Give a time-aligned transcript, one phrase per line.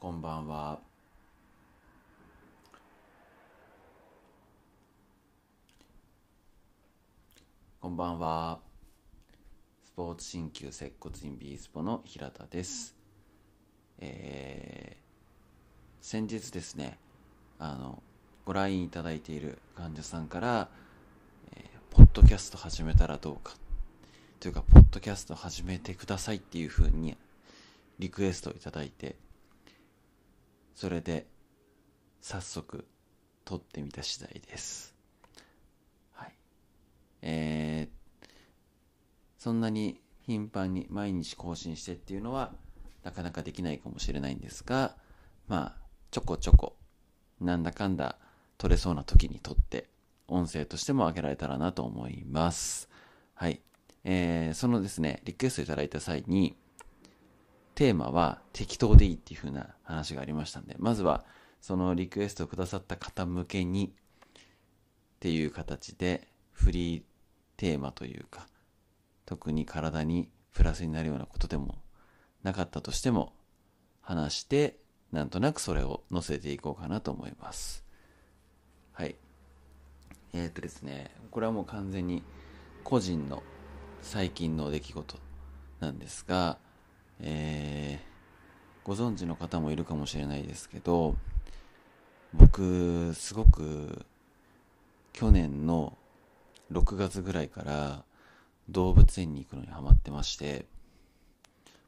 [0.00, 0.78] こんばんは。
[7.80, 8.60] こんばんは。
[9.84, 12.94] スポーツ鍼灸接骨院ビースポの平田です。
[13.98, 15.00] えー、
[16.00, 16.96] 先日ですね、
[17.58, 18.00] あの、
[18.44, 20.68] ご来院いただいている患者さんから、
[21.56, 23.56] えー、ポッドキャスト始めたらどうか、
[24.38, 27.16] というか、ポッドキャスト始めてくださいっていうふうに
[27.98, 29.16] リクエストをいただいて、
[30.78, 31.26] それで、
[32.20, 32.86] 早速、
[33.44, 34.94] 撮ってみた次第です。
[36.12, 36.32] はい。
[37.20, 38.28] えー、
[39.38, 42.52] そんなに頻繁に毎日更新してっていうのは、
[43.02, 44.94] なかなかできないかもしれないんですが、
[45.48, 46.76] まあ、ちょこちょこ、
[47.40, 48.16] なんだかんだ
[48.56, 49.88] 撮れそうな時に撮って、
[50.28, 52.88] 音声としても上げられたらなと思います。
[53.34, 53.60] はい。
[54.04, 56.56] えー、そのですね、リクエストいただいた際に、
[57.78, 61.24] テーマは適当でいいっていう風な話がありましたんで、まずは
[61.60, 64.30] そのリクエストをくださった方向けにっ
[65.20, 67.02] ていう形でフリー
[67.56, 68.48] テーマというか、
[69.26, 71.76] 特に体にプラスになるようなことでも
[72.42, 73.32] なかったとしても
[74.00, 74.78] 話して、
[75.12, 77.84] なんとなくそれを載せていこうかなと思います。
[78.90, 79.14] はい。
[80.32, 82.24] えー、っとですね、これはもう完全に
[82.82, 83.40] 個人の
[84.02, 85.16] 最近の出来事
[85.78, 86.58] なんですが、
[87.20, 91.16] えー、ご存知の方もいるかもしれないですけど、
[92.34, 94.04] 僕、すごく、
[95.12, 95.96] 去年の
[96.70, 98.04] 6月ぐらいから
[98.68, 100.66] 動物園に行くのにハマってまして、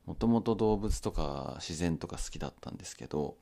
[0.06, 3.36] もともと動物とか自然とか好きだったんですけど、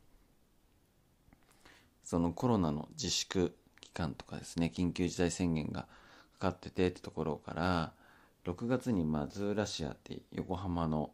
[2.05, 5.87] そのコロナの自粛期間とかですね、緊急事態宣言が
[6.39, 7.93] かかっててってところから、
[8.45, 11.11] 6月にまあズーラシアって横浜の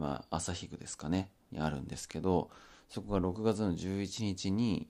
[0.00, 2.50] まあ、朝日区ですかね、にあるんですけど、
[2.88, 4.88] そこが6月の11日に、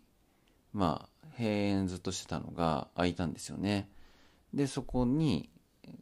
[0.73, 3.89] まあ、閉園ずっとしてたのが開いたんですよね。
[4.55, 5.51] で、そこに、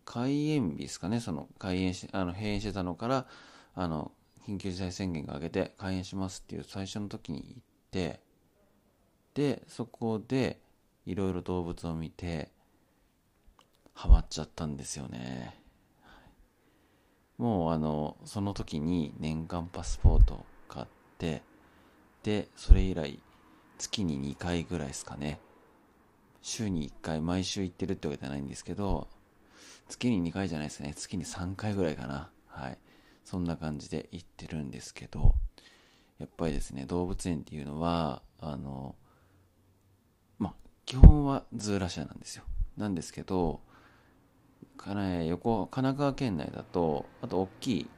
[0.04, 3.26] 開園日ですかね、その開園し、あの、閉園してたのから、
[3.74, 4.12] あの、
[4.46, 8.20] 緊急事態宣言が明けて開園しますっていう最初の時に行って、
[9.32, 10.60] で、そこで、
[11.06, 12.50] いろいろ動物を見て、
[13.94, 15.57] ハマっちゃったんですよね。
[17.38, 20.86] もうあの、その時に年間パスポート買っ
[21.18, 21.42] て、
[22.24, 23.22] で、それ以来、
[23.78, 25.40] 月に2回ぐらいですかね。
[26.42, 29.08] 週に1回、毎週行ってるってわけじゃないんですけど、
[29.88, 30.92] 月に2回じゃないですね。
[30.94, 32.30] 月に3回ぐらいかな。
[32.48, 32.78] はい。
[33.24, 35.34] そんな感じで行ってるんですけど、
[36.18, 38.96] やっぱりですね、動物園っていうのは、あの、
[40.38, 42.44] ま基本はズーラシアなんですよ。
[42.76, 43.60] なんですけど、
[45.26, 47.90] 横神奈川県内だとあと大きい、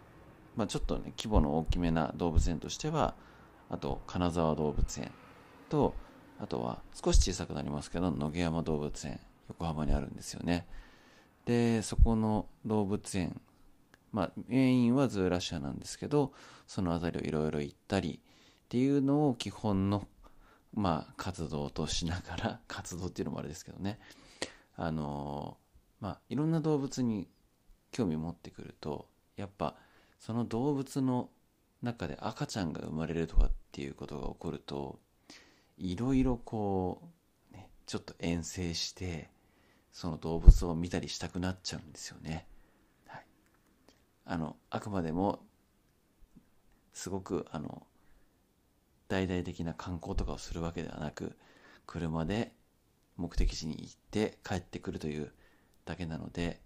[0.56, 3.14] まあ、ちょっとね規模の大きめな動物園としては
[3.68, 5.12] あと金沢動物園
[5.68, 5.94] と
[6.40, 10.66] あとは少し小さくなりますけど野毛山動物園横浜にあるんですよね。
[11.44, 13.40] でそこの動物園
[14.12, 16.32] まあメインはズーラシアなんですけど
[16.66, 20.06] その辺りをいろいろ行ったりっていうのを基本の
[20.74, 23.98] まあ活動としながら活動っていうのもあれですけどね。
[24.76, 25.58] あの
[26.00, 27.28] まあいろんな動物に
[27.92, 29.76] 興味を持ってくるとやっぱ
[30.18, 31.30] その動物の
[31.82, 34.98] 中で赤ちゃんが生まれるとかっていうことが起こると
[35.78, 37.02] いろいろこ
[37.52, 39.30] う、ね、ちょっと遠征して
[39.92, 42.46] その動物を見たりしたくなっちゃうんですよね。
[43.06, 43.26] はい、
[44.26, 45.40] あのあくまでも
[46.92, 47.86] すごくあの
[49.08, 51.36] 大々的な観光とかをするわけではなく
[51.86, 52.52] 車で
[53.16, 55.32] 目的地に行って帰ってくるという
[55.84, 56.60] だけなので、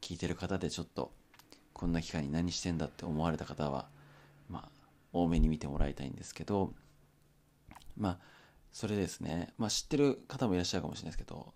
[0.00, 1.12] 聞いてる方でちょっと、
[1.72, 3.88] こんな機会に何してんだって思われた方は、
[4.48, 4.68] まあ、
[5.12, 6.74] 多めに見てもらいたいんですけど、
[7.96, 8.18] まあ、
[8.72, 11.52] それですね、まあ、知ってる方もいらっしゃるかもしれないですけど、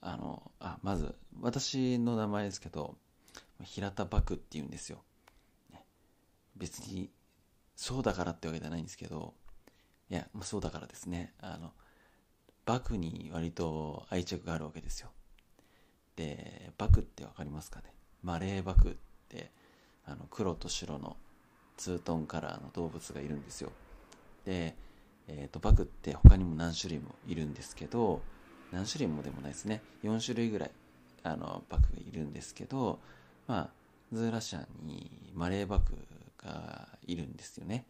[0.00, 2.96] あの、あ、まず、私の名前ですけど、
[3.62, 5.02] 平田漠って言うんですよ。
[6.56, 7.10] 別に、
[7.76, 9.34] そうだからってわけじゃないんですけど、
[10.10, 11.34] いや、ま、そうだからですね。
[11.40, 11.72] あの、
[12.66, 15.10] 幕に割と愛着があるわけですよ。
[16.18, 17.84] で、バクってわかりますかね？
[18.24, 18.94] マレーバクっ
[19.28, 19.52] て、
[20.04, 21.16] あの、黒と白の
[21.76, 23.70] ツートンカラーの動物がいるんですよ。
[24.44, 24.74] で、
[25.28, 28.20] え、ー、と、バクって他にも何種類もいるんですけど、
[28.72, 29.80] 何種類もでもないですね。
[30.02, 30.70] 4種類ぐらい、
[31.22, 32.98] あの、バクがいるんですけど、
[33.46, 33.70] まあ、
[34.12, 35.92] ズーラシャにマレーバク
[36.36, 37.86] がいるんですよね。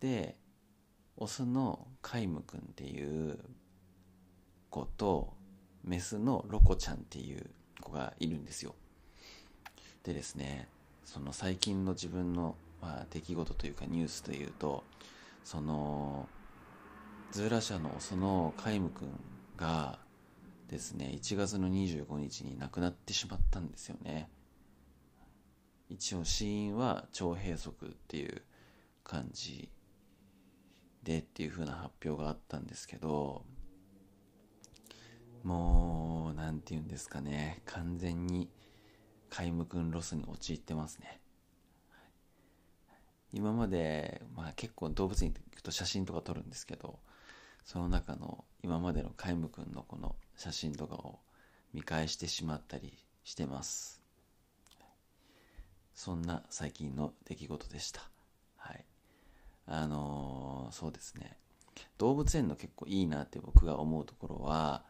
[0.00, 0.34] で、
[1.18, 3.38] オスのカイムくんっていう
[4.70, 5.34] 子と、
[5.90, 7.44] メスのロコちゃんっていう
[7.80, 8.76] 子がいるんですよ。
[10.04, 10.68] でですね、
[11.04, 14.84] その最近の自分の、まあ、出来事というかニュースというと、
[15.42, 16.28] その
[17.32, 19.08] ズーラ社のそのカイムくん
[19.56, 19.98] が
[20.68, 24.28] ですね1月の25日に亡くなってしまったんですよね
[25.88, 28.42] 一応死因は腸閉塞っていう
[29.02, 29.68] 感じ
[31.02, 33.42] でっていう風な発表があったんですけど
[35.42, 37.62] もう何て言うんですかね。
[37.66, 38.48] 完全に
[39.30, 41.20] 皆無君ロスに陥ってますね。
[43.32, 46.98] 今まで、まあ、結構動物園行くと写真とか撮るんですけど
[47.64, 51.20] その中の今までの皆無君のこの写真とかを
[51.72, 54.00] 見返してしまったりしてます。
[55.94, 58.08] そんな最近の出来事でした。
[58.56, 58.84] はい。
[59.66, 61.36] あのー、そうですね。
[61.98, 64.84] 動物園の結構いいなって僕が思うところは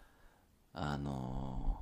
[0.72, 1.80] あの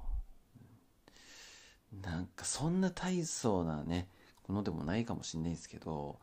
[1.94, 4.08] ー、なんかそんな大層なね
[4.46, 6.18] ものでもないかもしれないですけど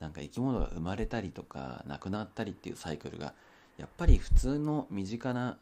[0.00, 3.34] なんか生き物が生まれたりとか亡くなったりっていうサイクルが
[3.78, 5.58] やっぱり普通の身近な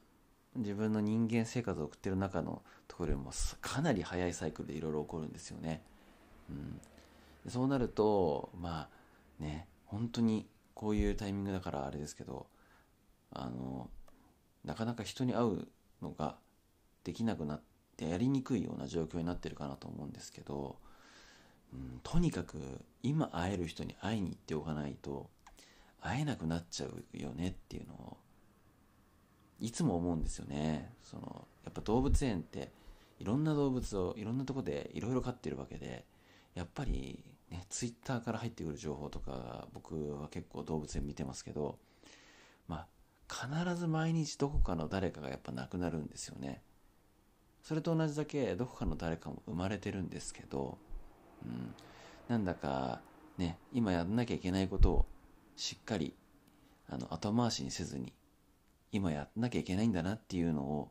[0.56, 5.83] 自分の人間生活を送ってる中のところよりもかなり早いサイクルでいろいろ起こるんですよね。
[6.49, 6.53] う
[7.49, 8.89] ん、そうなるとま
[9.41, 12.47] あね本当にこういうタイミングだからあれですけど
[13.33, 13.89] あの
[14.65, 15.69] なかなか人に会う
[16.03, 16.37] のが
[17.05, 17.62] できなくなっ
[17.97, 20.77] てやりにくいような状況になってるかなと思うんですけど
[21.75, 22.59] うん、とにかく
[23.03, 25.29] 今会える人に会いに行っておかないと
[26.01, 28.17] 会えなくなっちゃうよねっていうのを
[29.61, 30.93] いつも思うんですよね。
[31.03, 32.71] そのやっぱ動物園って
[33.19, 36.05] いろんな動物をいろんなとこでいろいろ飼ってるわけで
[36.55, 41.79] やっぱりねツイッターから入ってくる情報とか僕は結構動物園見てますけど
[42.69, 42.87] ま
[43.29, 46.62] あ必ず毎日どこかの誰かがやっぱ亡くなるんですよね。
[47.64, 50.78] それと同じだけどこかの誰かも生まれてるんですけど
[51.44, 51.75] うん、
[52.28, 53.00] なんだか
[53.38, 55.06] ね今やんなきゃいけないことを
[55.56, 56.14] しっかり
[56.88, 58.12] あの後回しにせずに
[58.93, 60.90] 今やんなきゃいけないんだなっていうのを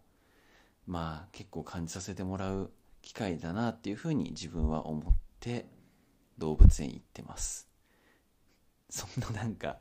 [0.87, 2.71] まあ結構感じさせてもらう
[3.01, 5.65] 機会だなっていうふうに自分は思って
[6.37, 7.69] 動物園行ってます。
[8.89, 9.77] そんななんか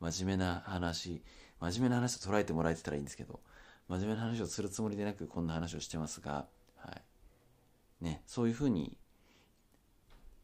[0.00, 1.22] 真面目な話
[1.60, 3.40] 真面目な話を捉えてもらえてたらいいんですけど
[3.88, 6.46] 真面目な話をするつもりでなくこんな話をしてますが、
[6.76, 8.04] はい。
[8.04, 8.96] ね、そういうふうに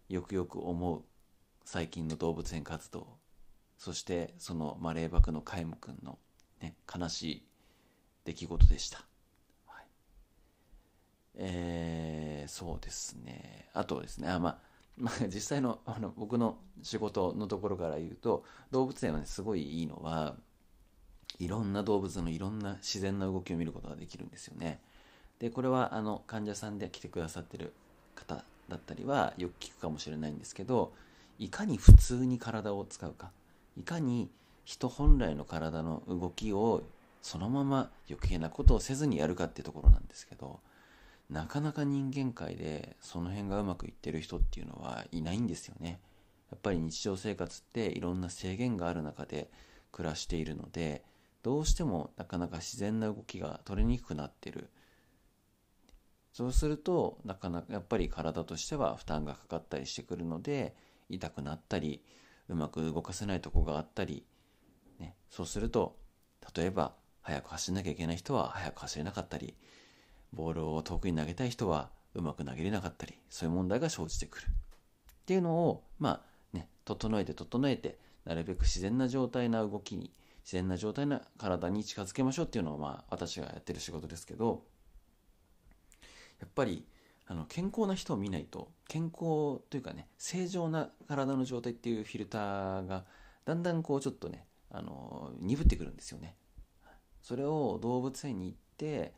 [0.08, 1.02] よくよく思う
[1.64, 3.06] 最近の動物園活動
[3.76, 6.18] そしてそのマレーバクのカイム君の、
[6.60, 7.46] ね、悲しい
[8.24, 9.04] 出来事でした、
[9.66, 9.84] はい、
[11.36, 13.68] えー、そうですね。
[13.74, 14.58] あとですねあまあ
[14.96, 20.36] まあ、実際のあの僕の仕事のところから言うと動物園はねすごいいいのは
[21.38, 24.80] いろんな動物のいろんな自然な動きを見ることができるんですよね。
[25.38, 27.72] でこれはあの患者さんで来てくださってる
[28.14, 30.92] 方だったりはよく聞くかもしれないんですけど
[31.38, 33.30] いかに普通に体を使うか。
[33.76, 34.30] いかに
[34.64, 36.82] 人本来の体の動きを
[37.22, 40.60] そのまま余計なことをせずにやるかっていうところなんですけど
[41.30, 45.98] なかなか人間界でその辺がうまくいってる人っていうのはいないんですよね。
[46.50, 49.50] やっぱり日常生活っていろんな制限がある中で
[49.90, 51.02] 暮らしているので
[51.42, 54.70] どうしてもなかなか自然な動きが取れにくくなってる。
[56.32, 60.74] そうするとなかなかやっぱり体としては負担がかかったりしてくるので
[61.10, 62.02] 痛くなったり
[62.48, 64.24] うまく動かせないとこがあったり、
[64.98, 65.98] ね、そうすると
[66.56, 69.54] 例えば速く走んなきゃいけない人は速く走れなかったり
[70.32, 74.46] ボールを遠くに投げたい人はうまく投げれなかったりそういう問題が生じてくる。
[74.46, 76.22] っていうのをま
[76.54, 80.10] あね整えて整えてなるべく自然な状態な動きに
[80.44, 84.64] 自然な状態な体に近づけましょうっていうのはまあ私がやってる仕事ですけど
[86.40, 86.84] やっぱり
[87.26, 93.04] あの健康な人を見ないと健康というかね正常な体の状態っていうフィルターが
[93.44, 96.34] だんだんこうちょっとねあの鈍ってくるんですよね。
[97.22, 99.14] それを動物園に行って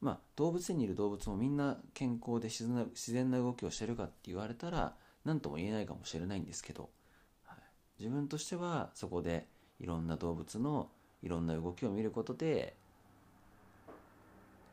[0.00, 6.90] まあ動物園にいる動物もみんな健康で自然な自然な動きをしてるかって言われたら何とも言えないかもしれないんですけど、
[7.44, 9.46] はい、自分としてはそこで
[9.80, 10.88] いろんな動物の
[11.22, 12.76] いろんな動きを見ることで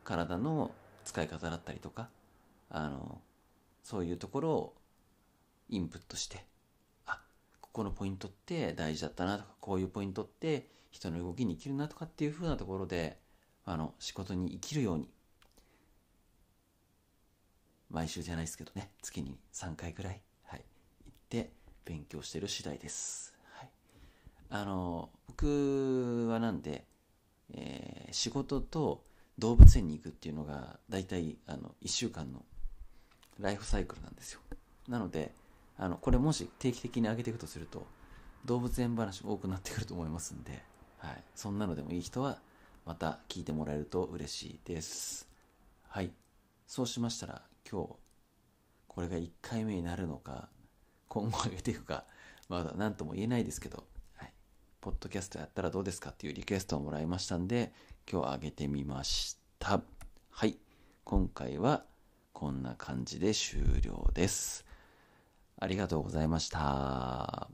[0.04, 0.72] 体の
[1.04, 2.10] 使い方だったりとか
[2.70, 3.22] あの
[3.84, 4.74] そういうところを
[5.70, 6.44] インプットして
[7.06, 7.20] あ
[7.62, 13.18] ここのポイントって大事だったなとかこういうポイントって人の動きに生きるなとかっていうふうなところで
[13.66, 15.10] あの仕事に生きるように
[17.90, 20.64] 毎週じゃないですけどね月に3回ぐらい、はい、
[21.06, 21.52] 行って
[21.86, 23.34] 勉強してる次第です、
[24.52, 26.84] あの僕はなんで、
[27.54, 29.02] えー、仕事と
[29.40, 32.44] 動物園に行くっていうのが大体あの1週間の
[33.40, 34.42] ライフサイクルなんですよ。
[34.90, 35.34] なので
[35.78, 37.88] あのこれもし定期的に上げていくとすると
[38.46, 40.62] 動物園話多くなってくると思いますんで、
[40.98, 42.40] はい、そんなのでもいい人は
[42.86, 45.30] また聞いてもらえると嬉しいです。
[45.88, 46.12] はい。
[46.68, 47.96] そうしましたら今日
[48.88, 50.50] これが1回目になるのか
[51.08, 52.04] 今後上げていくか
[52.50, 53.86] まだ何とも言えないですけど、
[54.82, 57.72] ポッドキャストやったらどうですかっていうリクエストをもらいましたんで
[58.12, 59.82] 今日あげてみました
[60.32, 60.58] はい
[61.04, 61.86] 今回は
[62.34, 64.66] こんな感じで終了です
[65.64, 67.48] ありがとうございました。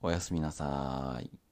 [0.00, 1.45] おやすみなさい。